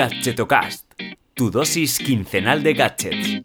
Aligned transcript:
Gadgetocast, 0.00 0.94
tu 1.34 1.50
dosis 1.50 1.98
quincenal 1.98 2.62
de 2.62 2.72
gadgets. 2.72 3.42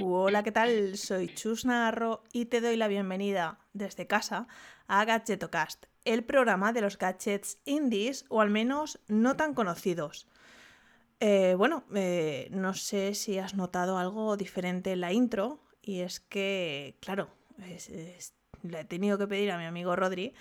Hola, 0.00 0.44
¿qué 0.44 0.52
tal? 0.52 0.96
Soy 0.96 1.26
Chus 1.34 1.64
Navarro 1.64 2.22
y 2.32 2.44
te 2.44 2.60
doy 2.60 2.76
la 2.76 2.86
bienvenida 2.86 3.58
desde 3.72 4.06
casa 4.06 4.46
a 4.86 5.04
Gadgetocast, 5.04 5.86
el 6.04 6.22
programa 6.22 6.72
de 6.72 6.82
los 6.82 6.98
gadgets 6.98 7.58
indies 7.64 8.26
o 8.28 8.40
al 8.40 8.50
menos 8.50 9.00
no 9.08 9.34
tan 9.34 9.52
conocidos. 9.52 10.28
Eh, 11.18 11.56
bueno, 11.58 11.82
eh, 11.96 12.46
no 12.52 12.74
sé 12.74 13.12
si 13.14 13.38
has 13.38 13.56
notado 13.56 13.98
algo 13.98 14.36
diferente 14.36 14.92
en 14.92 15.00
la 15.00 15.12
intro 15.12 15.58
y 15.82 16.02
es 16.02 16.20
que, 16.20 16.94
claro, 17.00 17.28
le 18.62 18.80
he 18.80 18.84
tenido 18.84 19.18
que 19.18 19.26
pedir 19.26 19.50
a 19.50 19.58
mi 19.58 19.64
amigo 19.64 19.96
Rodri 19.96 20.32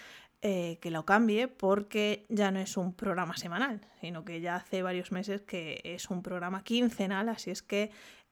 eh, 0.48 0.78
que 0.80 0.92
lo 0.92 1.06
cambie 1.06 1.48
porque 1.48 2.24
ya 2.30 2.52
no 2.52 2.60
es 2.60 2.78
un 2.78 2.94
programa 2.94 3.36
semanal, 3.36 3.82
sino 4.00 4.24
que 4.24 4.42
ya 4.42 4.58
hace 4.58 4.84
varios 4.84 5.12
meses 5.12 5.42
que 5.42 5.82
es 5.84 6.12
un 6.12 6.22
programa 6.22 6.64
quincenal, 6.64 7.30
así 7.30 7.50
es 7.50 7.64
que 7.64 7.90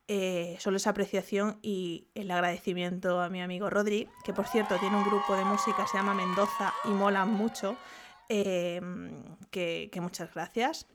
eh, 0.07 0.55
solo 0.59 0.77
esa 0.77 0.91
apreciación 0.91 1.57
y 1.63 2.05
el 2.13 2.29
agradecimiento 2.29 3.19
a 3.19 3.29
mi 3.29 3.41
amigo 3.41 3.67
Rodri, 3.71 4.07
que 4.23 4.31
por 4.31 4.45
cierto 4.45 4.77
tiene 4.77 4.95
un 4.95 5.03
grupo 5.05 5.35
de 5.35 5.43
música, 5.43 5.87
se 5.87 5.97
llama 5.97 6.13
Mendoza 6.13 6.71
y 6.85 6.89
mola 6.89 7.25
mucho, 7.25 7.77
em, 8.29 9.23
que, 9.49 9.89
muchas 9.99 10.31
gracias. 10.35 10.85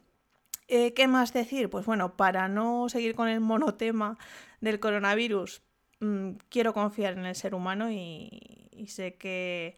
Eh, 0.69 0.95
¿Qué 0.95 1.09
más 1.09 1.33
decir? 1.33 1.69
Pues 1.69 1.85
bueno, 1.85 2.17
para 2.17 2.47
no 2.47 2.89
seguir 2.89 3.17
con 3.17 3.27
el 3.27 3.41
monotema 3.41 4.17
del 4.61 4.79
coronavirus, 4.79 5.63
mm, 5.99 6.35
quiero 6.49 6.73
confiar 6.73 7.15
en 7.15 7.27
el 7.27 7.35
ser 7.35 7.57
humano 7.57 7.91
y 7.91 8.87
sé 8.87 9.17
que 9.17 9.77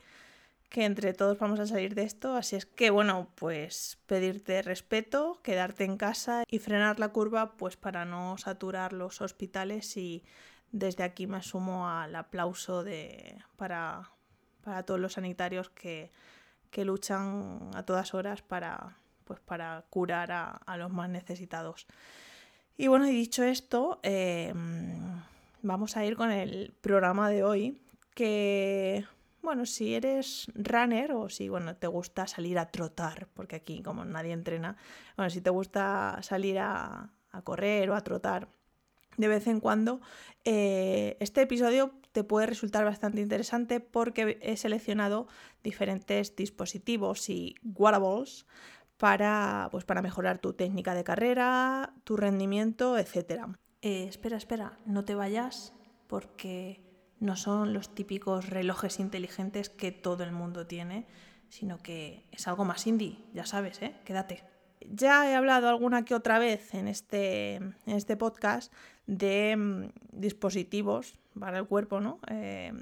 que 0.70 0.84
entre 0.84 1.12
todos 1.12 1.36
vamos 1.38 1.58
a 1.58 1.66
salir 1.66 1.96
de 1.96 2.04
esto, 2.04 2.36
así 2.36 2.54
es 2.54 2.64
que 2.64 2.90
bueno, 2.90 3.28
pues 3.34 3.98
pedirte 4.06 4.62
respeto, 4.62 5.40
quedarte 5.42 5.84
en 5.84 5.96
casa 5.96 6.44
y 6.48 6.60
frenar 6.60 7.00
la 7.00 7.08
curva 7.08 7.56
pues 7.56 7.76
para 7.76 8.04
no 8.04 8.38
saturar 8.38 8.92
los 8.92 9.20
hospitales 9.20 9.96
y 9.96 10.22
desde 10.70 11.02
aquí 11.02 11.26
me 11.26 11.42
sumo 11.42 11.88
al 11.88 12.14
aplauso 12.14 12.84
de, 12.84 13.36
para, 13.56 14.10
para 14.62 14.84
todos 14.84 15.00
los 15.00 15.14
sanitarios 15.14 15.70
que, 15.70 16.12
que, 16.70 16.84
luchan 16.84 17.70
a 17.74 17.82
todas 17.84 18.14
horas 18.14 18.40
para, 18.40 18.96
pues 19.24 19.40
para 19.40 19.84
curar 19.90 20.30
a, 20.30 20.50
a 20.50 20.76
los 20.76 20.92
más 20.92 21.10
necesitados. 21.10 21.88
Y 22.76 22.86
bueno, 22.86 23.08
y 23.08 23.10
dicho 23.10 23.42
esto, 23.42 23.98
eh, 24.04 24.54
vamos 25.62 25.96
a 25.96 26.04
ir 26.04 26.16
con 26.16 26.30
el 26.30 26.72
programa 26.80 27.28
de 27.28 27.42
hoy 27.42 27.80
que 28.14 29.04
bueno, 29.42 29.66
si 29.66 29.94
eres 29.94 30.46
runner 30.54 31.12
o 31.12 31.28
si 31.28 31.48
bueno, 31.48 31.76
te 31.76 31.86
gusta 31.86 32.26
salir 32.26 32.58
a 32.58 32.70
trotar, 32.70 33.28
porque 33.34 33.56
aquí 33.56 33.82
como 33.82 34.04
nadie 34.04 34.32
entrena, 34.32 34.76
bueno, 35.16 35.30
si 35.30 35.40
te 35.40 35.50
gusta 35.50 36.18
salir 36.22 36.58
a, 36.58 37.10
correr 37.44 37.88
o 37.90 37.94
a 37.94 38.00
trotar 38.02 38.48
de 39.16 39.28
vez 39.28 39.46
en 39.46 39.60
cuando, 39.60 40.00
eh, 40.44 41.16
este 41.20 41.42
episodio 41.42 41.92
te 42.12 42.24
puede 42.24 42.46
resultar 42.46 42.84
bastante 42.84 43.20
interesante 43.20 43.80
porque 43.80 44.38
he 44.42 44.56
seleccionado 44.56 45.28
diferentes 45.62 46.34
dispositivos 46.34 47.28
y 47.28 47.54
wearables 47.62 48.46
para, 48.96 49.68
pues, 49.70 49.84
para 49.84 50.02
mejorar 50.02 50.38
tu 50.38 50.52
técnica 50.52 50.94
de 50.94 51.04
carrera, 51.04 51.94
tu 52.04 52.16
rendimiento, 52.16 52.98
etc. 52.98 53.46
Eh, 53.82 54.06
espera, 54.08 54.36
espera, 54.36 54.78
no 54.86 55.04
te 55.04 55.14
vayas 55.14 55.72
porque 56.06 56.82
no 57.20 57.36
son 57.36 57.72
los 57.72 57.94
típicos 57.94 58.48
relojes 58.48 58.98
inteligentes 58.98 59.68
que 59.68 59.92
todo 59.92 60.24
el 60.24 60.32
mundo 60.32 60.66
tiene, 60.66 61.06
sino 61.48 61.78
que 61.78 62.24
es 62.32 62.48
algo 62.48 62.64
más 62.64 62.86
indie, 62.86 63.18
ya 63.34 63.46
sabes, 63.46 63.80
¿eh? 63.82 63.94
Quédate. 64.04 64.42
Ya 64.88 65.30
he 65.30 65.34
hablado 65.34 65.68
alguna 65.68 66.04
que 66.04 66.14
otra 66.14 66.38
vez 66.38 66.74
en 66.74 66.88
este, 66.88 67.56
en 67.56 67.74
este 67.86 68.16
podcast 68.16 68.72
de 69.06 69.54
mm, 69.56 69.90
dispositivos 70.12 71.18
para 71.38 71.58
el 71.58 71.66
cuerpo, 71.66 72.00
¿no? 72.00 72.20
Eh, 72.28 72.72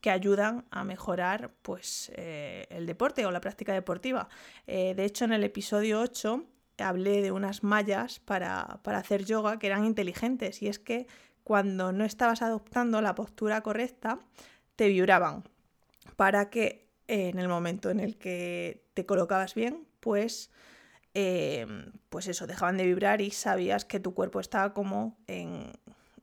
que 0.00 0.10
ayudan 0.10 0.64
a 0.70 0.84
mejorar 0.84 1.52
pues, 1.62 2.10
eh, 2.14 2.66
el 2.70 2.86
deporte 2.86 3.26
o 3.26 3.30
la 3.30 3.40
práctica 3.40 3.72
deportiva. 3.72 4.28
Eh, 4.66 4.94
de 4.94 5.04
hecho, 5.04 5.24
en 5.24 5.32
el 5.32 5.44
episodio 5.44 6.00
8 6.00 6.44
hablé 6.78 7.20
de 7.20 7.32
unas 7.32 7.62
mallas 7.62 8.20
para, 8.20 8.80
para 8.82 8.98
hacer 8.98 9.24
yoga 9.24 9.58
que 9.58 9.66
eran 9.66 9.84
inteligentes 9.84 10.62
y 10.62 10.68
es 10.68 10.78
que 10.78 11.06
cuando 11.44 11.92
no 11.92 12.04
estabas 12.04 12.42
adoptando 12.42 13.00
la 13.00 13.14
postura 13.14 13.60
correcta, 13.62 14.18
te 14.76 14.88
vibraban 14.88 15.44
para 16.16 16.50
que 16.50 16.90
en 17.08 17.38
el 17.38 17.48
momento 17.48 17.90
en 17.90 18.00
el 18.00 18.16
que 18.16 18.84
te 18.94 19.04
colocabas 19.04 19.54
bien, 19.54 19.86
pues, 19.98 20.50
eh, 21.14 21.66
pues 22.08 22.28
eso, 22.28 22.46
dejaban 22.46 22.76
de 22.76 22.86
vibrar 22.86 23.20
y 23.20 23.30
sabías 23.30 23.84
que 23.84 24.00
tu 24.00 24.14
cuerpo 24.14 24.38
estaba 24.40 24.72
como 24.72 25.18
en, 25.26 25.72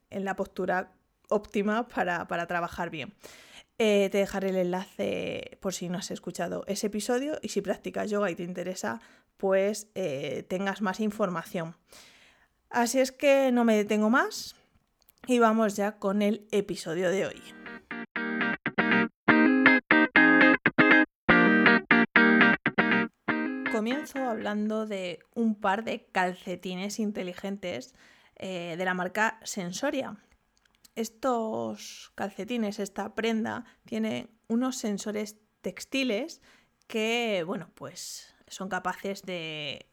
la 0.10 0.36
postura 0.36 0.94
óptima 1.30 1.88
para, 1.88 2.26
trabajar 2.48 2.90
bien. 2.90 3.14
Eh, 3.80 4.10
te 4.12 4.20
dejaré 4.20 4.50
el 4.50 4.56
enlace 4.56 5.58
por 5.62 5.74
si 5.74 5.90
no 5.90 5.98
has 5.98 6.10
escuchado 6.10 6.64
ese 6.68 6.88
episodio 6.88 7.38
y 7.42 7.50
si 7.50 7.62
practicas 7.62 8.10
yoga 8.10 8.32
y 8.32 8.36
te 8.36 8.44
interesa, 8.44 9.02
pues 9.36 9.88
eh, 9.94 10.46
tengas 10.48 10.82
más 10.82 11.00
información. 11.00 11.76
Así 12.70 13.00
es 13.00 13.12
que 13.12 13.52
no 13.52 13.64
me 13.66 13.76
detengo 13.76 14.10
más, 14.10 14.56
y 15.28 15.40
vamos 15.40 15.76
ya 15.76 16.00
con 16.00 16.22
el 16.22 16.48
episodio 16.52 17.12
de 17.12 17.26
hoy. 17.26 17.42
Comienzo 23.72 24.20
hablando 24.30 24.86
de 24.86 25.20
un 25.36 25.56
par 25.60 25.84
de 25.84 26.06
calcetines 26.06 27.00
inteligentes 27.00 27.94
eh, 28.38 28.76
de 28.78 28.86
la 28.86 28.94
marca 28.94 29.40
Sensoria. 29.44 30.16
Estos 30.96 32.12
calcetines, 32.16 32.80
esta 32.80 33.14
prenda, 33.14 33.66
tiene 33.86 34.30
unos 34.48 34.78
sensores 34.78 35.38
textiles 35.62 36.42
que, 36.88 37.44
bueno, 37.46 37.70
pues 37.76 38.34
son 38.48 38.70
capaces 38.70 39.24
de 39.24 39.88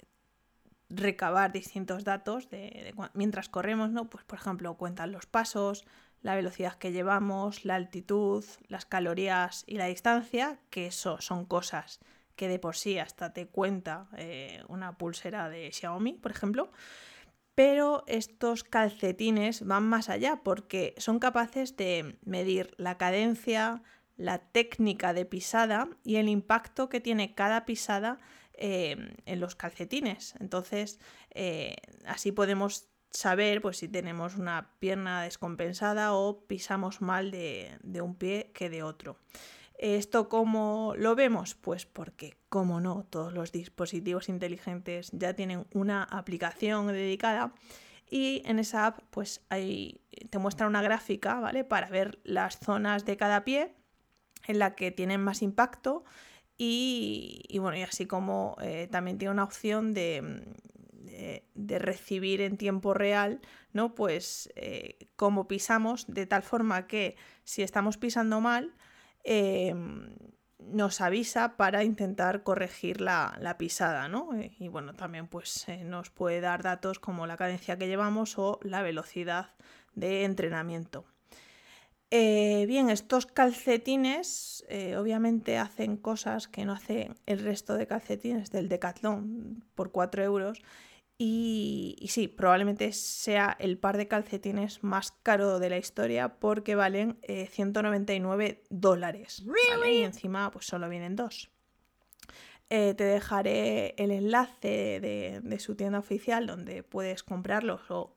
recabar 0.96 1.52
distintos 1.52 2.04
datos 2.04 2.48
de, 2.50 2.94
mientras 3.14 3.48
corremos, 3.48 3.90
¿no? 3.90 4.08
Pues 4.10 4.24
por 4.24 4.38
ejemplo, 4.38 4.74
cuentan 4.76 5.12
los 5.12 5.26
pasos, 5.26 5.84
la 6.22 6.34
velocidad 6.34 6.74
que 6.74 6.92
llevamos, 6.92 7.64
la 7.64 7.74
altitud, 7.74 8.44
las 8.68 8.86
calorías 8.86 9.64
y 9.66 9.76
la 9.76 9.86
distancia, 9.86 10.58
que 10.70 10.86
eso 10.86 11.20
son 11.20 11.44
cosas 11.44 12.00
que 12.36 12.48
de 12.48 12.58
por 12.58 12.76
sí 12.76 12.98
hasta 12.98 13.32
te 13.32 13.46
cuenta 13.46 14.08
eh, 14.16 14.62
una 14.68 14.98
pulsera 14.98 15.48
de 15.48 15.70
Xiaomi, 15.72 16.14
por 16.14 16.30
ejemplo. 16.30 16.70
Pero 17.54 18.02
estos 18.08 18.64
calcetines 18.64 19.64
van 19.64 19.84
más 19.84 20.08
allá 20.08 20.40
porque 20.42 20.94
son 20.98 21.20
capaces 21.20 21.76
de 21.76 22.18
medir 22.24 22.74
la 22.78 22.98
cadencia, 22.98 23.82
la 24.16 24.38
técnica 24.38 25.12
de 25.12 25.24
pisada 25.24 25.88
y 26.02 26.16
el 26.16 26.28
impacto 26.28 26.88
que 26.88 27.00
tiene 27.00 27.34
cada 27.34 27.64
pisada 27.64 28.18
Em, 28.56 29.16
en 29.26 29.40
los 29.40 29.56
calcetines. 29.56 30.34
Entonces, 30.38 31.00
eh, 31.30 31.74
así 32.06 32.30
podemos 32.30 32.88
saber 33.10 33.60
pues, 33.60 33.78
si 33.78 33.88
tenemos 33.88 34.36
una 34.36 34.70
pierna 34.78 35.22
descompensada 35.22 36.14
o 36.14 36.46
pisamos 36.46 37.00
mal 37.00 37.32
de, 37.32 37.76
un 38.00 38.14
pie 38.14 38.52
que 38.54 38.70
de 38.70 38.84
otro. 38.84 39.18
¿Esto 39.76 40.28
cómo 40.28 40.94
lo 40.96 41.16
vemos? 41.16 41.56
Pues 41.56 41.84
porque, 41.84 42.36
como 42.48 42.80
no, 42.80 43.04
todos 43.10 43.32
los 43.32 43.50
dispositivos 43.50 44.28
inteligentes 44.28 45.10
ya 45.12 45.34
tienen 45.34 45.66
una 45.74 46.04
aplicación 46.04 46.86
dedicada 46.86 47.54
y 48.08 48.42
en 48.44 48.60
esa 48.60 48.86
app 48.86 49.00
pues 49.10 49.44
te 49.48 50.38
muestra 50.38 50.68
una 50.68 50.80
gráfica, 50.80 51.40
¿vale? 51.40 51.64
Para 51.64 51.88
ver 51.88 52.20
las 52.22 52.60
zonas 52.60 53.04
de 53.04 53.16
cada 53.16 53.42
pie 53.42 53.74
en 54.46 54.60
la 54.60 54.76
que 54.76 54.92
tienen 54.92 55.20
más 55.24 55.42
impacto 55.42 56.04
y, 56.56 57.58
bueno, 57.58 57.76
y 57.76 57.82
así 57.82 58.06
como 58.06 58.56
eh, 58.60 58.88
también 58.90 59.18
tiene 59.18 59.32
una 59.32 59.44
opción 59.44 59.92
de, 59.92 60.44
de, 61.54 61.78
recibir 61.78 62.40
en 62.40 62.56
tiempo 62.56 62.94
real, 62.94 63.40
¿no? 63.72 63.94
Pues 63.94 64.52
eh, 64.56 65.08
cómo 65.16 65.48
pisamos, 65.48 66.06
de 66.06 66.26
tal 66.26 66.42
forma 66.42 66.86
que 66.86 67.16
si 67.44 67.62
estamos 67.62 67.96
pisando 67.96 68.40
mal, 68.40 68.74
em, 69.24 70.16
nos 70.58 71.00
avisa 71.00 71.56
para 71.56 71.84
intentar 71.84 72.42
corregir 72.42 73.00
la, 73.00 73.36
la 73.40 73.58
pisada, 73.58 74.08
¿no? 74.08 74.30
Y 74.58 74.68
bueno, 74.68 74.94
también 74.94 75.28
pues 75.28 75.68
eh, 75.68 75.84
nos 75.84 76.10
puede 76.10 76.40
dar 76.40 76.62
datos 76.62 76.98
como 76.98 77.26
la 77.26 77.36
cadencia 77.36 77.78
que 77.78 77.88
llevamos 77.88 78.38
o 78.38 78.60
la 78.62 78.82
velocidad 78.82 79.54
de 79.94 80.24
entrenamiento. 80.24 81.04
Eh, 82.10 82.64
bien, 82.66 82.90
estos 82.90 83.26
calcetines 83.26 84.64
eh, 84.68 84.96
obviamente 84.96 85.58
hacen 85.58 85.96
cosas 85.96 86.46
que 86.48 86.64
no 86.64 86.72
hace 86.72 87.10
el 87.26 87.40
resto 87.40 87.74
de 87.74 87.86
calcetines 87.86 88.50
del 88.50 88.68
Decathlon 88.68 89.64
por 89.74 89.90
4 89.90 90.22
euros. 90.22 90.62
Y, 91.16 92.06
sí, 92.08 92.26
probablemente 92.26 92.92
sea 92.92 93.56
el 93.60 93.78
par 93.78 93.96
de 93.96 94.08
calcetines 94.08 94.82
más 94.82 95.12
caro 95.22 95.60
de 95.60 95.70
la 95.70 95.78
historia 95.78 96.40
porque 96.40 96.74
valen 96.74 97.18
199 97.22 98.46
eh, 98.46 98.62
dólares. 98.68 99.44
Y 99.86 100.02
encima 100.02 100.50
pues 100.50 100.66
solo 100.66 100.88
vienen 100.88 101.14
dos. 101.14 101.50
Eh, 102.70 102.94
te 102.94 103.04
dejaré 103.04 103.94
el 103.98 104.10
enlace 104.10 104.98
de, 105.00 105.58
su 105.60 105.76
tienda 105.76 105.98
oficial 105.98 106.46
donde 106.46 106.82
puedes 106.82 107.22
comprarlos 107.22 107.82
o 107.90 108.16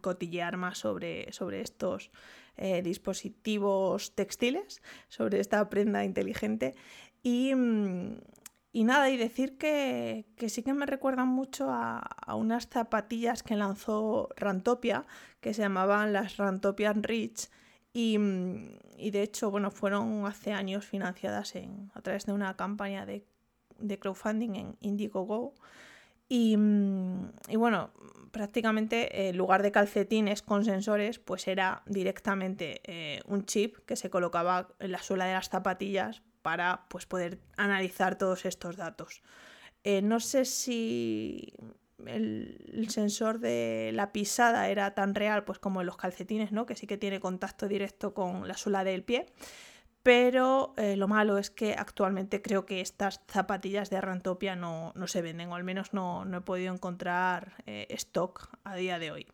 cotillear 0.00 0.56
más 0.56 0.78
sobre, 0.78 1.30
sobre 1.32 1.60
estos 1.60 2.10
eh, 2.56 2.82
dispositivos 2.82 4.14
textiles, 4.14 4.82
sobre 5.08 5.40
esta 5.40 5.68
prenda 5.68 6.04
inteligente. 6.04 6.74
Y, 7.22 7.54
mm, 7.54 8.16
y 8.74 8.84
nada, 8.84 9.10
y 9.10 9.18
decir 9.18 9.58
que, 9.58 10.24
sí 10.48 10.62
que 10.62 10.72
me 10.72 10.86
recuerdan 10.86 11.28
mucho 11.28 11.68
a, 11.70 12.08
unas 12.34 12.68
zapatillas 12.68 13.42
que 13.42 13.54
lanzó 13.54 14.30
Rantopia, 14.34 15.04
que 15.40 15.52
se 15.52 15.60
llamaban 15.60 16.14
las 16.14 16.38
Rantopian 16.38 17.02
Rich. 17.02 17.50
Y, 17.92 18.16
de 18.16 19.22
hecho, 19.22 19.50
bueno, 19.50 19.70
fueron 19.70 20.24
hace 20.24 20.54
años 20.54 20.86
financiadas 20.86 21.54
en, 21.54 21.90
a 21.92 22.00
través 22.00 22.24
de 22.24 22.32
una 22.32 22.56
campaña 22.56 23.04
de, 23.04 23.26
crowdfunding 23.98 24.54
en 24.54 24.76
Indiegogo. 24.80 25.52
Y, 26.34 26.56
y 27.48 27.56
bueno, 27.56 27.90
prácticamente 28.30 29.28
en 29.28 29.36
lugar 29.36 29.62
de 29.62 29.70
calcetines 29.70 30.40
con 30.40 30.64
sensores, 30.64 31.18
pues 31.18 31.46
era 31.46 31.82
directamente 31.84 32.80
eh, 32.84 33.20
un 33.26 33.44
chip 33.44 33.76
que 33.84 33.96
se 33.96 34.08
colocaba 34.08 34.68
en 34.78 34.92
la 34.92 35.02
suela 35.02 35.26
de 35.26 35.34
las 35.34 35.50
zapatillas 35.50 36.22
para 36.40 36.86
pues, 36.88 37.04
poder 37.04 37.38
analizar 37.58 38.16
todos 38.16 38.46
estos 38.46 38.78
datos. 38.78 39.22
Eh, 39.84 40.00
no 40.00 40.20
sé 40.20 40.46
si 40.46 41.52
el, 42.06 42.86
sensor 42.88 43.38
de 43.38 43.90
la 43.92 44.10
pisada 44.12 44.70
era 44.70 44.94
tan 44.94 45.14
real 45.14 45.44
pues, 45.44 45.58
como 45.58 45.82
en 45.82 45.86
los 45.86 45.98
calcetines, 45.98 46.50
¿no? 46.50 46.64
que 46.64 46.76
sí 46.76 46.86
que 46.86 46.96
tiene 46.96 47.20
contacto 47.20 47.68
directo 47.68 48.14
con 48.14 48.48
la 48.48 48.56
suela 48.56 48.84
del 48.84 49.04
pie. 49.04 49.26
Pero 50.02 50.74
eh, 50.76 50.96
lo 50.96 51.06
malo 51.06 51.38
es 51.38 51.50
que 51.50 51.74
actualmente 51.74 52.42
creo 52.42 52.66
que 52.66 52.80
estas 52.80 53.20
zapatillas 53.28 53.88
de 53.88 54.00
Rantopia 54.00 54.56
no, 54.56 54.92
se 55.06 55.22
venden, 55.22 55.50
o 55.50 55.54
al 55.54 55.64
menos 55.64 55.92
no, 55.92 56.26
he 56.36 56.40
podido 56.40 56.74
encontrar 56.74 57.62
eh, 57.66 57.86
stock 57.90 58.48
a 58.64 58.74
día 58.74 58.98
de 58.98 59.12
hoy. 59.12 59.26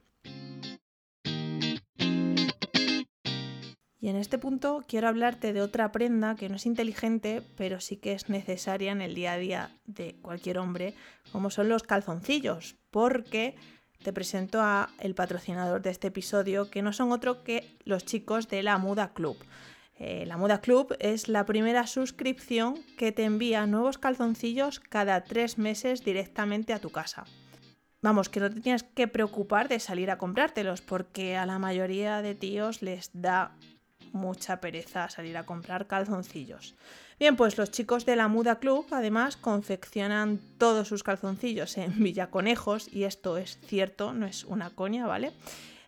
Y 4.00 4.08
en 4.08 4.16
este 4.16 4.38
punto 4.38 4.84
quiero 4.86 5.08
hablarte 5.08 5.52
de 5.52 5.60
otra 5.60 5.90
prenda 5.90 6.36
que 6.36 6.48
no 6.48 6.56
es 6.56 6.66
inteligente, 6.66 7.42
pero 7.56 7.80
sí 7.80 7.96
que 7.96 8.12
es 8.12 8.28
necesaria 8.28 8.92
en 8.92 9.02
el 9.02 9.14
día 9.14 9.32
a 9.32 9.38
día 9.38 9.70
de 9.86 10.16
cualquier 10.22 10.58
hombre, 10.58 10.94
como 11.32 11.50
son 11.50 11.68
los 11.68 11.82
calzoncillos, 11.82 12.76
porque 12.90 13.56
te 14.02 14.12
presento 14.12 14.60
a 14.60 14.90
el 15.00 15.14
patrocinador 15.14 15.82
de 15.82 15.90
este 15.90 16.08
episodio, 16.08 16.70
que 16.70 16.82
no 16.82 16.92
son 16.92 17.10
otro 17.10 17.42
que 17.42 17.76
los 17.84 18.04
chicos 18.04 18.48
de 18.48 18.62
la 18.62 18.78
Muda 18.78 19.12
Club. 19.12 19.36
Eh, 19.98 20.24
la 20.26 20.36
Muda 20.36 20.60
Club 20.60 20.96
es 21.00 21.28
la 21.28 21.44
primera 21.44 21.86
suscripción 21.86 22.78
que 22.96 23.10
te 23.10 23.24
envía 23.24 23.66
nuevos 23.66 23.98
calzoncillos 23.98 24.78
cada 24.78 25.24
tres 25.24 25.58
meses 25.58 26.04
directamente 26.04 26.72
a 26.72 26.78
tu 26.78 26.90
casa. 26.90 27.24
Vamos, 28.00 28.28
que 28.28 28.38
no 28.38 28.48
te 28.48 28.60
tienes 28.60 28.84
que 28.84 29.08
preocupar 29.08 29.68
de 29.68 29.80
salir 29.80 30.10
a 30.12 30.18
comprártelos, 30.18 30.82
porque 30.82 31.36
a 31.36 31.46
la 31.46 31.58
mayoría 31.58 32.22
de 32.22 32.36
tíos 32.36 32.80
les 32.80 33.10
da 33.12 33.56
mucha 34.12 34.60
pereza 34.60 35.10
salir 35.10 35.36
a 35.36 35.44
comprar 35.44 35.88
calzoncillos. 35.88 36.76
Bien, 37.18 37.34
pues 37.34 37.58
los 37.58 37.72
chicos 37.72 38.06
de 38.06 38.14
la 38.14 38.28
Muda 38.28 38.60
Club 38.60 38.86
además 38.92 39.36
confeccionan 39.36 40.38
todos 40.58 40.86
sus 40.86 41.02
calzoncillos 41.02 41.76
en 41.76 41.92
Villaconejos, 42.02 42.92
y 42.92 43.02
esto 43.02 43.36
es 43.36 43.58
cierto, 43.66 44.12
no 44.12 44.26
es 44.26 44.44
una 44.44 44.70
coña, 44.70 45.06
¿vale? 45.08 45.32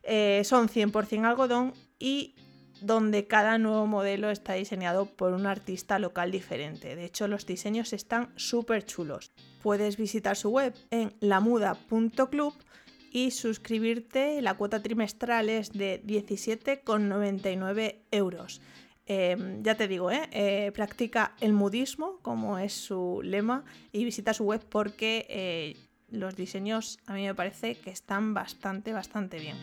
Eh, 0.03 0.43
son 0.45 0.69
100% 0.69 1.25
algodón 1.25 1.75
y 1.99 2.35
donde 2.81 3.27
cada 3.27 3.59
nuevo 3.59 3.87
modelo 3.87 4.31
está 4.31 4.55
diseñado 4.55 5.07
por 5.07 5.33
un 5.33 5.47
artista 5.47 5.99
local 5.99 6.31
diferente. 6.31 6.97
De 6.97 7.05
hecho, 7.05 7.29
los 7.29 7.47
diseños 7.47 7.93
están 7.93 8.33
súper 8.37 8.85
chulos. 8.85 9.33
Puedes 9.63 9.97
visitar 9.97 10.37
su 10.37 10.51
web 10.51 10.75
en 10.91 11.13
lamuda.club 11.21 12.55
y 13.13 13.31
suscribirte. 13.33 14.41
La 14.43 14.55
cuota 14.55 14.83
trimestral 14.83 15.49
es 15.49 15.73
de 15.73 16.03
17,99 16.05 17.97
euros. 18.11 18.61
Em, 19.07 19.63
ya 19.63 19.75
te 19.75 19.89
digo, 19.89 20.11
¿eh? 20.11 20.29
¿eh? 20.31 20.71
practica 20.73 21.35
el 21.41 21.53
mudismo, 21.53 22.21
como 22.23 22.59
es 22.59 22.73
su 22.73 23.21
lema, 23.25 23.65
y 23.93 24.05
visita 24.05 24.33
su 24.33 24.45
web 24.45 24.65
porque 24.69 25.27
eh, 25.29 25.77
los 26.11 26.37
diseños 26.37 27.01
a 27.07 27.15
mí 27.15 27.27
me 27.27 27.35
parece 27.35 27.75
que 27.75 27.91
están 27.91 28.35
bastante, 28.35 28.93
bastante 28.93 29.41
bien. 29.41 29.57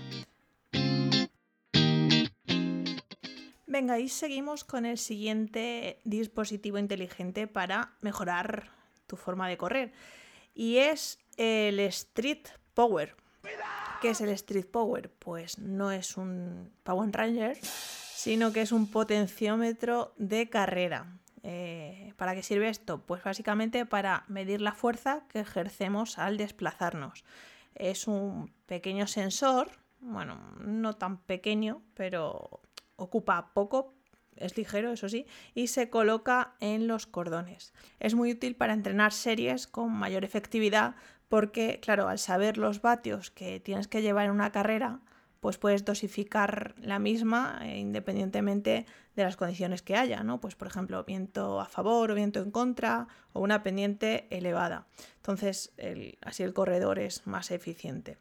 Venga, 3.67 3.99
y 3.99 4.07
seguimos 4.07 4.63
con 4.63 4.85
el 4.85 4.97
siguiente 4.97 5.99
dispositivo 6.05 6.77
inteligente 6.77 7.47
para 7.47 7.91
mejorar 7.99 8.71
tu 9.07 9.17
forma 9.17 9.49
de 9.49 9.57
correr. 9.57 9.91
Y 10.55 10.77
es 10.77 11.19
el 11.35 11.81
Street 11.81 12.47
Power. 12.73 13.15
¿Qué 14.01 14.11
es 14.11 14.21
el 14.21 14.29
Street 14.29 14.65
Power? 14.65 15.11
Pues 15.19 15.59
no 15.59 15.91
es 15.91 16.15
un 16.15 16.71
Power 16.83 17.11
Ranger, 17.11 17.57
sino 17.61 18.53
que 18.53 18.61
es 18.61 18.71
un 18.71 18.89
potenciómetro 18.89 20.13
de 20.15 20.49
carrera. 20.49 21.19
Eh, 21.43 22.13
¿Para 22.15 22.35
qué 22.35 22.43
sirve 22.43 22.69
esto? 22.69 23.01
Pues 23.01 23.21
básicamente 23.21 23.85
para 23.85 24.23
medir 24.29 24.61
la 24.61 24.71
fuerza 24.71 25.23
que 25.27 25.41
ejercemos 25.41 26.17
al 26.17 26.37
desplazarnos. 26.37 27.25
Es 27.75 28.07
un 28.07 28.49
pequeño 28.65 29.07
sensor, 29.07 29.71
bueno, 29.99 30.39
no 30.59 30.93
tan 30.93 31.17
pequeño, 31.17 31.81
pero 31.93 32.61
ocupa 32.97 33.53
poco, 33.53 33.94
es 34.35 34.55
ligero, 34.57 34.91
eso 34.91 35.09
sí, 35.09 35.25
y 35.55 35.67
se 35.67 35.89
coloca 35.89 36.55
en 36.59 36.88
los 36.88 37.07
cordones. 37.07 37.73
Es 37.99 38.13
muy 38.13 38.31
útil 38.31 38.55
para 38.55 38.73
entrenar 38.73 39.13
series 39.13 39.67
con 39.67 39.91
mayor 39.91 40.23
efectividad 40.23 40.95
porque, 41.29 41.79
claro, 41.81 42.07
al 42.07 42.19
saber 42.19 42.57
los 42.57 42.81
vatios 42.81 43.31
que 43.31 43.59
tienes 43.59 43.88
que 43.88 44.01
llevar 44.01 44.25
en 44.25 44.31
una 44.31 44.51
carrera, 44.51 45.01
pues 45.39 45.57
puedes 45.57 45.85
dosificar 45.85 46.75
la 46.81 46.99
misma 46.99 47.59
eh, 47.63 47.77
independientemente 47.77 48.85
de 49.15 49.23
las 49.23 49.38
condiciones 49.38 49.81
que 49.81 49.95
haya, 49.95 50.23
¿no? 50.23 50.39
Pues 50.39 50.55
por 50.55 50.67
ejemplo, 50.67 51.03
viento 51.03 51.59
a 51.59 51.65
favor 51.65 52.11
o 52.11 52.15
viento 52.15 52.41
en 52.41 52.51
contra 52.51 53.07
o 53.33 53.41
una 53.41 53.63
pendiente 53.63 54.27
elevada. 54.29 54.88
Entonces, 55.17 55.73
así 56.21 56.43
el 56.43 56.53
corredor 56.53 57.00
es 57.00 57.27
más 57.27 57.51
eficiente. 57.51 58.17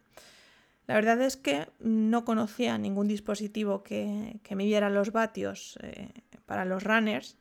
La 0.86 0.94
verdad 0.94 1.20
es 1.20 1.36
que 1.36 1.68
no 1.80 2.24
conocía 2.24 2.78
ningún 2.78 3.08
dispositivo 3.08 3.82
que, 3.82 4.40
midiera 4.50 4.88
los 4.88 5.12
vatios 5.12 5.78
eh, 5.82 6.10
para 6.46 6.64
los 6.64 6.84
runners, 6.84 7.38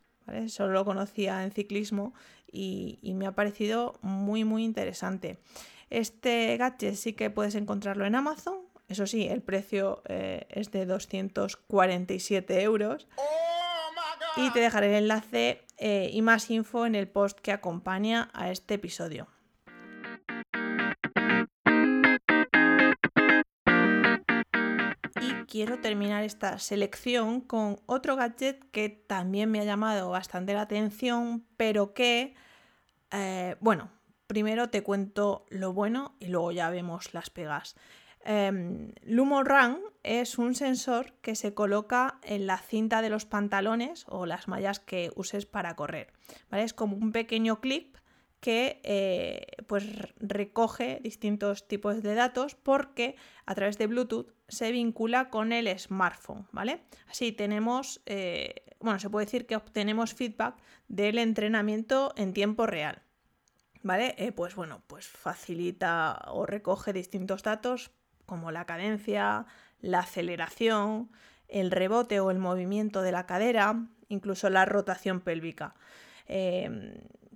solo 0.47 0.74
lo 0.74 0.86
conocía 0.86 1.43
en 1.43 1.51
ciclismo 1.51 2.13
y, 2.51 3.13
me 3.15 3.27
ha 3.27 3.34
parecido 3.34 4.00
muy 4.01 4.43
muy 4.43 4.63
interesante. 4.63 5.38
Este 5.89 6.58
gadget 6.58 6.96
sí 6.96 7.13
que 7.13 7.29
puedes 7.29 7.53
encontrarlo 7.55 8.05
en 8.05 8.15
Amazon, 8.15 8.65
eso 8.88 9.08
sí, 9.08 9.27
el 9.27 9.41
precio 9.41 10.03
eh, 10.08 10.46
es 10.50 10.72
de 10.72 10.86
247 10.86 12.62
euros. 12.62 13.08
y 14.38 14.51
te 14.51 14.60
dejaré 14.60 14.88
el 14.88 15.03
enlace 15.03 15.63
eh, 15.77 16.10
y 16.12 16.22
más 16.22 16.50
info 16.50 16.86
en 16.86 16.96
el 16.96 17.08
post 17.08 17.39
que 17.39 17.51
acompaña 17.51 18.29
a 18.34 18.51
este 18.51 18.74
episodio. 18.75 19.27
Quiero 25.55 25.79
terminar 25.79 26.25
esta 26.25 26.59
selección 26.59 27.39
con 27.39 27.79
otro 27.85 28.17
gadget 28.17 28.69
que 28.71 28.89
también 28.89 29.50
me 29.50 29.62
ha 29.62 29.63
llamado 29.63 30.09
bastante 30.09 30.53
la 30.53 30.63
atención, 30.63 31.45
pero 31.55 31.93
que, 31.93 32.35
eh, 33.12 33.55
bueno, 33.62 33.89
primero 34.27 34.69
te 34.69 34.83
cuento 34.83 35.45
lo 35.47 35.71
bueno 35.71 36.17
y 36.19 36.25
luego 36.25 36.51
ya 36.51 36.69
vemos 36.69 37.13
las 37.13 37.29
pegas. 37.29 37.77
Eh, 38.25 38.91
Lumo 39.03 39.45
Run 39.45 39.79
es 40.03 40.38
un 40.38 40.55
sensor 40.55 41.13
que 41.21 41.35
se 41.35 41.53
coloca 41.53 42.19
en 42.24 42.47
la 42.47 42.57
cinta 42.57 43.01
de 43.01 43.09
los 43.09 43.24
pantalones 43.24 44.03
o 44.09 44.25
las 44.25 44.50
mallas 44.50 44.81
que 44.81 45.13
uses 45.15 45.45
para 45.45 45.77
correr. 45.77 46.12
Es 46.51 46.74
como 46.74 46.97
un 46.97 47.13
pequeño 47.13 47.62
clip 47.62 47.95
que 48.41 48.81
eh, 48.83 49.54
pues 49.67 49.86
recoge 50.19 51.00
distintos 51.01 51.67
tipos 51.67 52.01
de 52.03 52.15
datos 52.15 52.55
porque 52.55 53.15
a 53.45 53.55
través 53.55 53.77
de 53.77 53.88
Bluetooth 53.88 54.34
se 54.48 54.72
vincula 54.72 55.29
con 55.29 55.51
el 55.51 55.67
smartphone, 55.79 56.48
¿vale? 56.51 56.84
Así 57.10 57.31
tenemos, 57.31 58.01
eh, 58.05 58.65
bueno, 58.79 59.00
se 59.00 59.10
puede 59.10 59.25
decir 59.25 59.45
que 59.45 59.55
obtenemos 59.55 60.13
feedback 60.13 60.55
del 60.88 61.17
entrenamiento 61.17 62.13
en 62.15 62.34
tiempo 62.34 62.65
real, 62.65 63.01
¿vale? 63.81 64.15
Eh, 64.17 64.31
pues 64.31 64.55
bueno, 64.55 64.81
pues 64.88 65.07
facilita 65.07 66.22
o 66.27 66.45
recoge 66.45 66.93
distintos 66.93 67.43
datos 67.43 67.91
como 68.25 68.51
la 68.51 68.65
cadencia, 68.65 69.45
la 69.81 70.00
aceleración, 70.00 71.12
el 71.48 71.72
rebote 71.72 72.19
o 72.19 72.31
el 72.31 72.39
movimiento 72.39 73.01
de 73.01 73.12
la 73.12 73.25
cadera, 73.25 73.88
incluso 74.10 74.50
la 74.50 74.65
rotación 74.65 75.22
pélvica. 75.22 75.75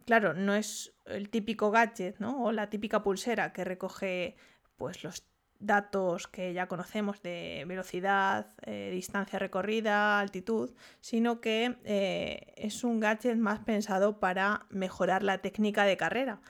Claro, 0.10 0.34
no 0.34 0.56
es 0.56 0.92
el 1.06 1.30
típico 1.30 1.70
gadget, 1.70 2.18
¿no? 2.18 2.44
O 2.44 2.52
la 2.52 2.72
típica 2.72 3.04
pulsera 3.04 3.54
que 3.54 3.64
recoge 3.64 4.36
pues 4.76 5.04
los 5.04 5.24
datos 5.60 6.28
que 6.28 6.52
ya 6.52 6.66
conocemos 6.66 7.22
de 7.22 7.64
velocidad, 7.68 8.48
eh, 8.66 8.90
distancia 8.92 9.38
recorrida, 9.38 10.20
altitud, 10.20 10.72
sino 11.00 11.42
que 11.42 11.76
eh, 11.84 12.54
es 12.58 12.84
un 12.84 13.00
gadget 13.00 13.38
más 13.38 13.60
pensado 13.60 14.20
para 14.20 14.66
mejorar 14.72 15.22
la 15.22 15.44
técnica 15.44 15.84
de 15.84 15.98
carrera. 15.98 16.42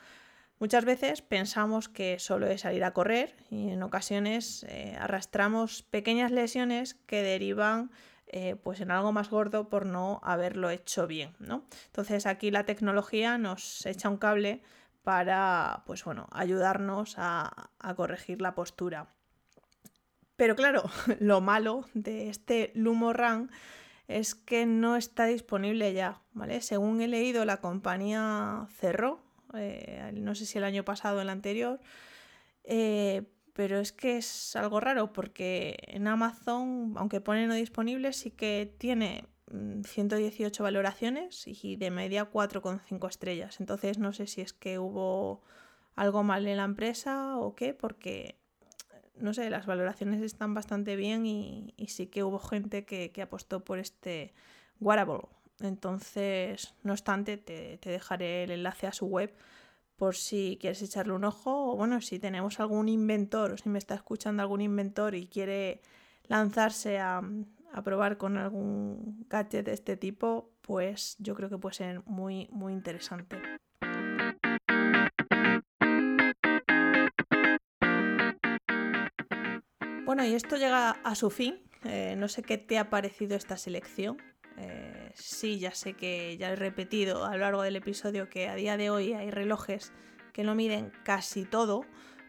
Muchas 0.58 0.86
veces 0.86 1.20
pensamos 1.20 1.90
que 1.90 2.18
solo 2.18 2.46
es 2.46 2.62
salir 2.62 2.82
a 2.82 2.94
correr 2.94 3.36
y 3.50 3.68
en 3.68 3.82
ocasiones 3.82 4.64
eh, 4.70 4.96
arrastramos 4.98 5.82
pequeñas 5.82 6.30
lesiones 6.30 6.94
que 6.94 7.22
derivan 7.22 7.90
pues 8.62 8.80
en 8.80 8.90
algo 8.90 9.12
más 9.12 9.28
gordo 9.28 9.68
por 9.68 9.86
no 9.86 10.20
haberlo 10.22 10.70
hecho 10.70 11.06
bien. 11.06 11.34
¿no? 11.38 11.64
Entonces 11.86 12.26
aquí 12.26 12.50
la 12.50 12.64
tecnología 12.64 13.38
nos 13.38 13.84
echa 13.86 14.08
un 14.08 14.18
cable 14.18 14.62
para 15.02 15.82
pues 15.86 16.04
bueno, 16.04 16.28
ayudarnos 16.32 17.14
a, 17.16 17.70
corregir 17.96 18.40
la 18.40 18.54
postura. 18.54 19.08
Pero 20.36 20.56
claro, 20.56 20.84
lo 21.20 21.40
malo 21.40 21.86
de 21.94 22.28
este 22.28 22.72
Lumorun 22.74 23.50
es 24.08 24.34
que 24.34 24.66
no 24.66 24.96
está 24.96 25.26
disponible 25.26 25.92
ya, 25.92 26.20
¿vale? 26.32 26.60
Según 26.60 27.00
he 27.00 27.08
leído, 27.08 27.44
la 27.44 27.58
compañía 27.58 28.66
cerró, 28.78 29.20
eh, 29.54 30.10
no 30.14 30.34
sé 30.34 30.46
si 30.46 30.58
el 30.58 30.64
año 30.64 30.84
pasado 30.84 31.18
o 31.18 31.20
el 31.20 31.28
anterior, 31.28 31.80
eh, 32.64 33.22
pero 33.60 33.78
es 33.78 33.92
que 33.92 34.16
es 34.16 34.56
algo 34.56 34.80
raro 34.80 35.12
porque 35.12 35.76
en 35.88 36.08
Amazon, 36.08 36.94
aunque 36.96 37.20
pone 37.20 37.46
no 37.46 37.52
disponible, 37.52 38.14
sí 38.14 38.30
que 38.30 38.74
tiene 38.78 39.26
118 39.84 40.62
mm, 40.62 40.64
valoraciones 40.64 41.46
y 41.46 41.76
de 41.76 41.90
media 41.90 42.30
4,5 42.30 43.06
estrellas. 43.06 43.60
Entonces 43.60 43.98
no 43.98 44.14
sé 44.14 44.26
si 44.28 44.40
es 44.40 44.54
que 44.54 44.78
hubo 44.78 45.42
algo 45.94 46.22
mal 46.22 46.46
en 46.46 46.56
la 46.56 46.64
empresa 46.64 47.36
o 47.36 47.54
qué, 47.54 47.74
porque 47.74 48.38
no 49.18 49.34
sé, 49.34 49.50
las 49.50 49.66
valoraciones 49.66 50.22
están 50.22 50.54
bastante 50.54 50.96
bien 50.96 51.26
y, 51.26 51.74
sí 51.86 52.06
que 52.06 52.24
hubo 52.24 52.38
gente 52.38 52.86
que, 52.86 53.12
apostó 53.20 53.62
por 53.62 53.78
este 53.78 54.32
wearable. 54.80 55.28
Entonces, 55.58 56.72
no 56.82 56.94
obstante, 56.94 57.36
te, 57.36 57.76
te, 57.76 57.90
dejaré 57.90 58.44
el 58.44 58.52
enlace 58.52 58.86
a 58.86 58.92
su 58.92 59.04
web 59.04 59.34
por 60.00 60.16
si 60.16 60.56
quieres 60.58 60.80
echarle 60.80 61.12
un 61.12 61.24
ojo 61.24 61.72
o 61.72 61.76
bueno, 61.76 62.00
si 62.00 62.18
tenemos 62.18 62.58
algún 62.58 62.88
inventor 62.88 63.52
o 63.52 63.58
si 63.58 63.68
me 63.68 63.78
está 63.78 63.94
escuchando 63.94 64.42
algún 64.42 64.62
inventor 64.62 65.14
y 65.14 65.26
quiere 65.26 65.82
lanzarse 66.26 66.98
a, 66.98 67.20
a 67.70 67.82
probar 67.82 68.16
con 68.16 68.38
algún 68.38 69.26
gadget 69.28 69.66
de 69.66 69.74
este 69.74 69.98
tipo, 69.98 70.52
pues 70.62 71.16
yo 71.18 71.34
creo 71.34 71.50
que 71.50 71.58
puede 71.58 71.74
ser 71.74 72.02
muy, 72.06 72.48
muy 72.50 72.72
interesante. 72.72 73.42
Bueno, 80.06 80.24
y 80.24 80.32
esto 80.32 80.56
llega 80.56 80.92
a 80.92 81.14
su 81.14 81.28
fin. 81.28 81.60
Eh, 81.84 82.14
no 82.16 82.28
sé 82.28 82.42
qué 82.42 82.56
te 82.56 82.78
ha 82.78 82.88
parecido 82.88 83.36
esta 83.36 83.58
selección. 83.58 84.16
Eh, 84.60 85.12
sí, 85.14 85.58
ya 85.58 85.72
sé 85.72 85.94
que 85.94 86.36
ya 86.36 86.50
he 86.50 86.56
repetido 86.56 87.24
a 87.24 87.32
lo 87.32 87.38
largo 87.38 87.62
del 87.62 87.76
episodio 87.76 88.28
que 88.28 88.48
a 88.48 88.54
día 88.54 88.76
de 88.76 88.90
hoy 88.90 89.14
hay 89.14 89.30
relojes 89.30 89.92
que 90.34 90.44
no 90.44 90.54
miden 90.54 90.92
casi 91.02 91.44
todo, 91.46 91.86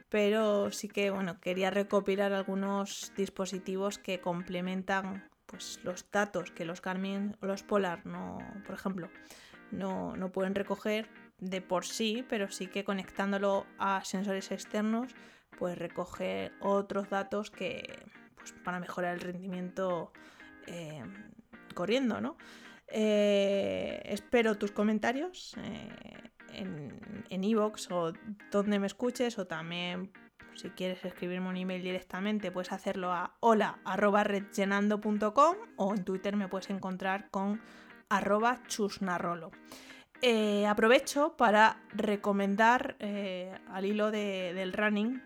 pero 0.10 0.72
sí 0.72 0.88
que 0.88 1.12
bueno, 1.12 1.40
quería 1.42 1.72
recopilar 1.72 2.32
algunos 2.32 3.12
dispositivos 3.18 3.98
que 3.98 4.22
complementan 4.22 5.30
pues, 5.46 5.80
los 5.84 6.10
datos 6.10 6.52
que 6.52 6.64
los 6.64 6.82
Garmin 6.82 7.36
o 7.42 7.48
los 7.48 7.64
Polar 7.64 8.06
no, 8.06 8.38
por 8.66 8.76
ejemplo, 8.76 9.10
no, 9.72 10.32
pueden 10.32 10.56
recoger 10.56 11.10
de 11.40 11.62
por 11.62 11.86
sí, 11.86 12.26
pero 12.30 12.50
sí 12.50 12.68
que 12.68 12.86
conectándolo 12.86 13.66
a 13.78 14.04
sensores 14.06 14.52
externos, 14.52 15.14
pues 15.58 15.78
recoger 15.78 16.54
otros 16.62 17.10
datos 17.10 17.52
que 17.52 18.06
pues, 18.36 18.54
para 18.64 18.80
mejorar 18.80 19.16
el 19.16 19.22
rendimiento 19.22 20.12
eh, 20.68 21.04
corriendo, 21.74 22.22
¿no? 22.22 22.38
Eh, 22.88 24.02
espero 24.06 24.58
tus 24.58 24.72
comentarios 24.72 25.56
eh, 25.58 25.90
en 26.54 27.44
Evox 27.44 27.90
o 27.92 28.14
donde 28.52 28.80
me 28.80 28.88
escuches 28.88 29.40
o 29.40 29.48
también 29.48 30.12
si 30.56 30.70
quieres 30.70 31.04
escribirme 31.06 31.50
un 31.50 31.58
email 31.58 31.82
directamente, 31.82 32.52
puedes 32.52 32.72
hacerlo 32.72 33.12
a 33.12 33.36
hola.redgenando.com 33.40 35.56
o 35.78 35.96
en 35.96 36.04
Twitter 36.04 36.36
me 36.36 36.48
puedes 36.48 36.70
encontrar 36.70 37.32
con 37.32 37.60
arroba 38.10 38.62
chusnarrolo. 38.68 39.50
Eh, 40.22 40.68
aprovecho 40.68 41.36
para 41.36 41.82
recomendar 41.94 42.96
eh, 43.00 43.52
al 43.70 43.86
hilo 43.86 44.12
del 44.12 44.74
running 44.74 45.20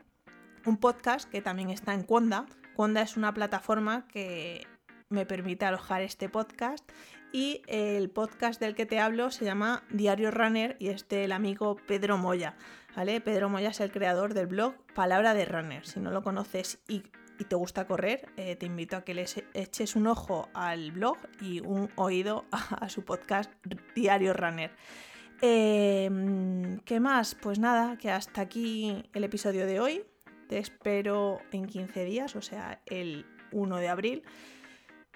un 0.66 0.78
podcast 0.78 1.30
que 1.30 1.42
también 1.42 1.70
está 1.70 1.94
en 1.94 2.04
Conda. 2.04 2.46
Conda 2.76 3.02
es 3.02 3.18
una 3.18 3.34
plataforma 3.34 4.08
que 4.08 4.66
me 5.10 5.26
permite 5.26 5.66
alojar 5.66 6.02
este 6.02 6.30
podcast 6.30 6.90
y 7.32 7.62
el 7.68 8.10
podcast 8.10 8.62
del 8.62 8.76
que 8.76 8.86
te 8.86 9.00
hablo 9.00 9.30
se 9.30 9.46
llama 9.46 9.84
Diario 9.90 10.32
Runner 10.32 10.78
y 10.80 10.88
es 10.88 11.08
del 11.10 11.32
amigo 11.32 11.76
Pedro 11.88 12.18
Moya. 12.18 12.56
¿vale? 12.96 13.20
Pedro 13.22 13.50
Moya 13.50 13.70
es 13.70 13.80
el 13.82 13.92
creador 13.92 14.34
del 14.34 14.48
blog 14.48 14.76
Palabra 14.94 15.34
de 15.34 15.46
Runner. 15.46 15.86
Si 15.86 16.00
no 16.00 16.12
lo 16.12 16.24
conoces 16.24 16.80
y, 16.88 17.04
te 17.50 17.56
gusta 17.56 17.86
correr, 17.86 18.30
eh, 18.38 18.56
te 18.56 18.66
invito 18.66 18.96
a 18.96 19.04
que 19.04 19.14
le 19.14 19.26
eches 19.54 19.98
un 19.98 20.08
ojo 20.08 20.48
al 20.54 20.94
blog 20.94 21.18
y 21.42 21.60
un 21.60 21.90
oído 21.96 22.46
a, 22.52 22.88
su 22.88 23.04
podcast 23.04 23.52
Diario 23.94 24.34
Runner. 24.34 24.72
Em, 25.42 26.80
¿Qué 26.80 27.02
más? 27.02 27.36
Pues 27.36 27.60
nada, 27.60 27.98
que 27.98 28.10
hasta 28.10 28.40
aquí 28.40 29.04
el 29.14 29.26
episodio 29.26 29.66
de 29.66 29.82
hoy. 29.82 30.04
Te 30.48 30.60
espero 30.60 31.42
en 31.52 31.66
15 31.66 32.06
días, 32.06 32.36
o 32.38 32.42
sea, 32.42 32.82
el 32.86 33.26
1 33.52 33.78
de 33.78 33.90
abril. 33.90 34.24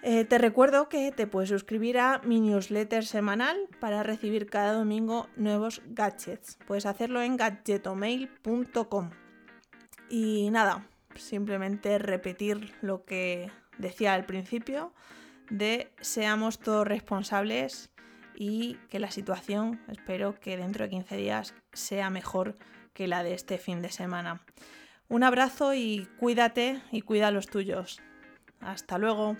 Eh, 0.02 0.24
te 0.24 0.38
recuerdo 0.38 0.88
que 0.88 1.12
te 1.12 1.28
puedes 1.28 1.50
suscribir 1.50 1.98
a 1.98 2.22
mi 2.24 2.40
newsletter 2.40 3.06
semanal 3.06 3.58
para 3.80 4.02
recibir 4.02 4.46
cada 4.46 4.74
domingo 4.74 5.28
nuevos 5.36 5.82
gadgets. 5.88 6.58
Puedes 6.66 6.86
hacerlo 6.86 7.22
en 7.22 7.36
gadgetomail.com. 7.36 9.10
Y 10.10 10.50
nada, 10.52 10.88
simplemente 11.16 12.00
repetir 12.00 12.74
lo 12.82 13.04
que 13.04 13.52
decía 13.78 14.14
al 14.14 14.26
principio 14.26 14.94
de 15.50 15.92
seamos 16.00 16.60
todos 16.60 16.88
responsables 16.88 17.92
y 18.36 18.76
que 18.90 19.00
la 19.00 19.12
situación, 19.12 19.82
espero 19.90 20.40
que 20.40 20.56
dentro 20.56 20.86
de 20.86 20.92
15 20.92 21.18
días, 21.18 21.54
sea 21.74 22.10
mejor 22.10 22.58
que 22.94 23.08
la 23.08 23.24
de 23.24 23.34
este 23.34 23.58
fin 23.58 23.82
de 23.82 23.90
semana. 23.90 24.42
Un 25.10 25.24
abrazo 25.24 25.74
y 25.74 26.08
cuídate 26.20 26.82
y 26.92 27.02
cuida 27.02 27.28
a 27.28 27.32
los 27.32 27.48
tuyos. 27.48 28.02
Hasta 28.62 28.98
luego. 28.98 29.36